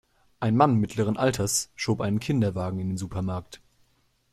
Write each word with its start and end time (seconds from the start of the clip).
Ein 0.39 0.55
Mann 0.57 0.77
mittleren 0.77 1.15
Alters 1.15 1.69
schob 1.75 2.01
einen 2.01 2.19
Kinderwagen 2.19 2.79
in 2.79 2.87
den 2.89 2.97
Supermarkt. 2.97 3.61